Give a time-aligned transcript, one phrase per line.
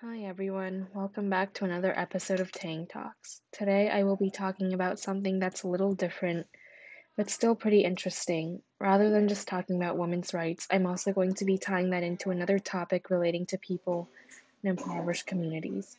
[0.00, 3.40] Hi everyone, welcome back to another episode of Tang Talks.
[3.50, 6.46] Today I will be talking about something that's a little different,
[7.16, 8.62] but still pretty interesting.
[8.78, 12.30] Rather than just talking about women's rights, I'm also going to be tying that into
[12.30, 14.08] another topic relating to people
[14.62, 15.96] in impoverished communities.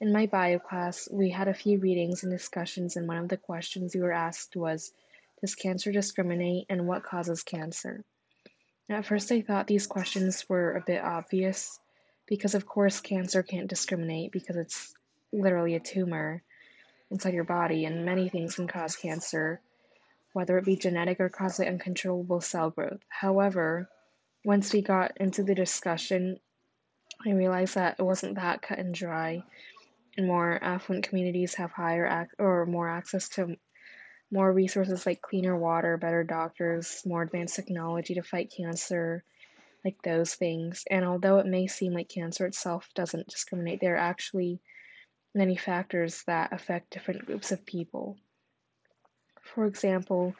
[0.00, 3.36] In my bio class, we had a few readings and discussions, and one of the
[3.36, 4.92] questions we were asked was
[5.40, 8.02] Does cancer discriminate and what causes cancer?
[8.88, 11.78] At first, I thought these questions were a bit obvious
[12.26, 14.94] because, of course, cancer can't discriminate because it's
[15.32, 16.42] literally a tumor
[17.10, 19.60] inside your body, and many things can cause cancer,
[20.32, 23.00] whether it be genetic or cause uncontrollable cell growth.
[23.08, 23.88] However,
[24.44, 26.40] once we got into the discussion,
[27.24, 29.42] I realized that it wasn't that cut and dry,
[30.16, 33.56] and more affluent communities have higher ac- or more access to
[34.30, 39.22] more resources like cleaner water, better doctors, more advanced technology to fight cancer,
[39.86, 40.82] like those things.
[40.90, 44.60] And although it may seem like cancer itself doesn't discriminate, there are actually
[45.32, 48.16] many factors that affect different groups of people.
[49.42, 50.34] For example,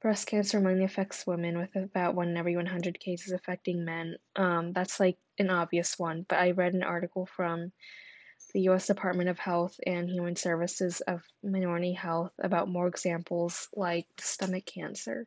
[0.00, 4.16] breast cancer mainly affects women, with about one in every 100 cases affecting men.
[4.34, 7.70] Um, that's like an obvious one, but I read an article from
[8.54, 8.86] the U.S.
[8.86, 15.26] Department of Health and Human Services of Minority Health about more examples like stomach cancer.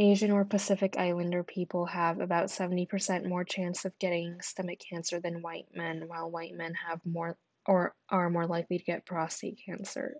[0.00, 5.42] Asian or Pacific Islander people have about 70% more chance of getting stomach cancer than
[5.42, 10.14] white men, while white men have more or are more likely to get prostate cancer,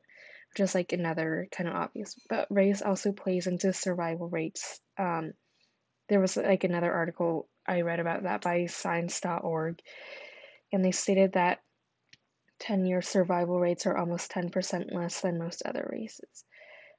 [0.53, 2.15] which is like another kind of obvious.
[2.29, 4.81] But race also plays into survival rates.
[4.99, 5.33] Um,
[6.11, 9.81] there was like another article I read about that by science.org,
[10.75, 11.63] and they stated that
[12.59, 16.45] 10 year survival rates are almost 10% less than most other races.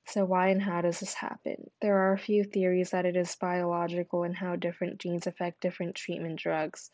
[0.07, 1.69] So, why and how does this happen?
[1.81, 5.95] There are a few theories that it is biological and how different genes affect different
[5.95, 6.89] treatment drugs.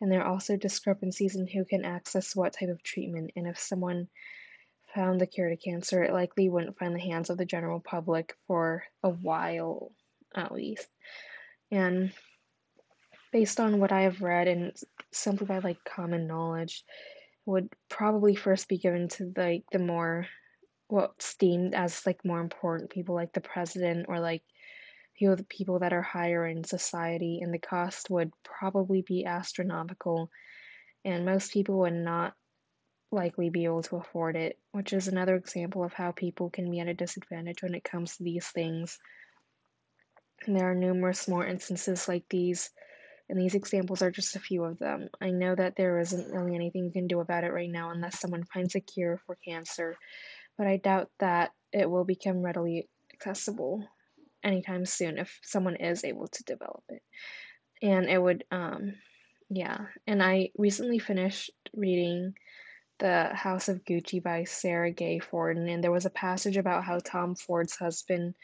[0.00, 3.32] And there are also discrepancies in who can access what type of treatment.
[3.36, 4.08] And if someone
[4.94, 8.34] found the cure to cancer, it likely wouldn't find the hands of the general public
[8.46, 9.92] for a while,
[10.34, 10.88] at least.
[11.70, 12.12] And
[13.32, 14.72] based on what I have read and
[15.12, 16.84] simply by like common knowledge,
[17.46, 20.26] would probably first be given to like the more
[20.92, 24.42] what's deemed as like more important people like the president or like
[25.16, 29.24] few of the people that are higher in society and the cost would probably be
[29.24, 30.28] astronomical
[31.02, 32.34] and most people would not
[33.10, 36.78] likely be able to afford it which is another example of how people can be
[36.78, 38.98] at a disadvantage when it comes to these things
[40.46, 42.68] and there are numerous more instances like these
[43.30, 45.08] and these examples are just a few of them.
[45.18, 48.20] I know that there isn't really anything you can do about it right now unless
[48.20, 49.96] someone finds a cure for cancer,
[50.56, 53.86] but I doubt that it will become readily accessible
[54.42, 57.02] anytime soon if someone is able to develop it.
[57.80, 58.94] And it would, um,
[59.48, 59.78] yeah.
[60.06, 62.34] And I recently finished reading
[62.98, 66.98] The House of Gucci by Sara Gay Forden, and there was a passage about how
[66.98, 68.34] Tom Ford's husband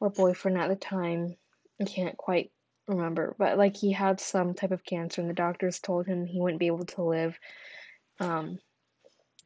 [0.00, 1.36] or boyfriend at the time,
[1.80, 2.50] I can't quite
[2.86, 6.40] remember, but like he had some type of cancer, and the doctors told him he
[6.40, 7.38] wouldn't be able to live.
[8.20, 8.58] Um,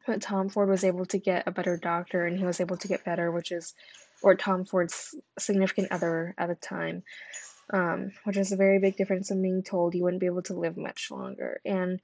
[0.09, 2.89] but Tom Ford was able to get a better doctor and he was able to
[2.89, 3.75] get better, which is,
[4.23, 7.03] or Tom Ford's significant other at the time,
[7.75, 10.59] um, which is a very big difference in being told you wouldn't be able to
[10.59, 11.61] live much longer.
[11.63, 12.01] And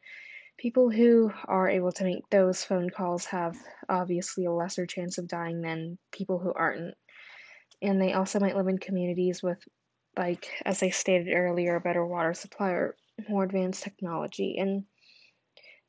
[0.58, 3.56] people who are able to make those phone calls have
[3.88, 6.94] obviously a lesser chance of dying than people who aren't.
[7.80, 9.58] And they also might live in communities with,
[10.14, 12.96] like, as I stated earlier, a better water supply or
[13.30, 14.56] more advanced technology.
[14.58, 14.84] And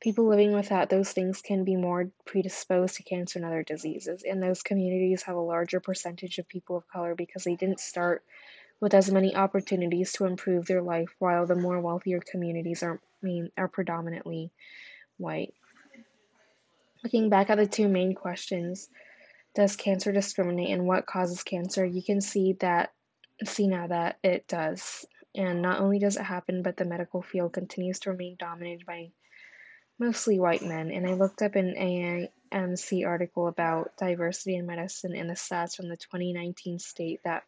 [0.00, 4.42] People living without those things can be more predisposed to cancer and other diseases, and
[4.42, 8.22] those communities have a larger percentage of people of color because they didn't start
[8.80, 13.50] with as many opportunities to improve their life, while the more wealthier communities are mean
[13.56, 14.50] are predominantly
[15.16, 15.54] white.
[17.02, 18.90] Looking back at the two main questions,
[19.54, 21.84] does cancer discriminate and what causes cancer?
[21.84, 22.92] You can see that
[23.44, 25.06] see now that it does.
[25.34, 29.10] And not only does it happen, but the medical field continues to remain dominated by
[29.98, 31.74] mostly white men, and I looked up an
[32.52, 37.44] AAMC article about diversity in medicine, and the stats from the 2019 state that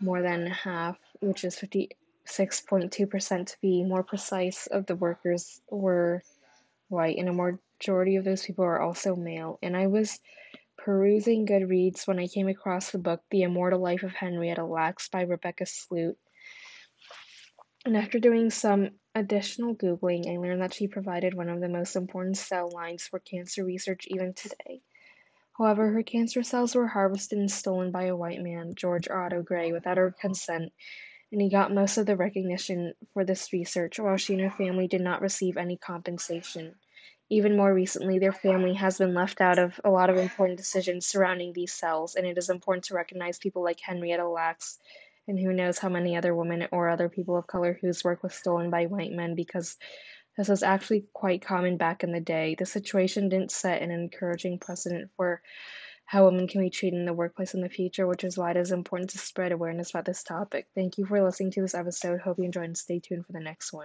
[0.00, 6.22] more than half, which is 56.2% to be more precise, of the workers were
[6.88, 9.58] white, and a majority of those people are also male.
[9.62, 10.18] And I was
[10.78, 15.22] perusing Goodreads when I came across the book The Immortal Life of Henrietta Lacks by
[15.22, 16.16] Rebecca Skloot.
[17.84, 21.96] And after doing some additional Googling, I learned that she provided one of the most
[21.96, 24.82] important cell lines for cancer research even today.
[25.56, 29.72] However, her cancer cells were harvested and stolen by a white man, George Otto Gey,
[29.72, 30.70] without her consent,
[31.32, 34.86] and he got most of the recognition for this research, while she and her family
[34.86, 36.74] did not receive any compensation.
[37.30, 41.06] Even more recently, their family has been left out of a lot of important decisions
[41.06, 44.78] surrounding these cells, and it is important to recognize people like Henrietta Lacks
[45.28, 48.34] and who knows how many other women or other people of color whose work was
[48.34, 49.76] stolen by white men because
[50.36, 52.56] this was actually quite common back in the day.
[52.58, 55.40] The situation didn't set an encouraging precedent for
[56.04, 58.56] how women can be treated in the workplace in the future, which is why it
[58.56, 60.68] is important to spread awareness about this topic.
[60.74, 62.20] Thank you for listening to this episode.
[62.20, 63.84] Hope you enjoyed and stay tuned for the next one.